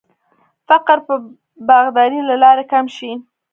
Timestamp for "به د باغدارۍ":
1.05-2.19